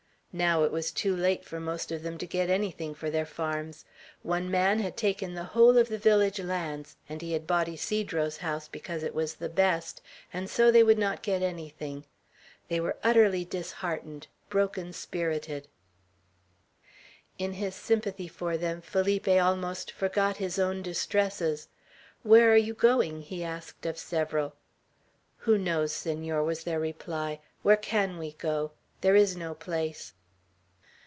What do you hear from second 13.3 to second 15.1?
disheartened, broken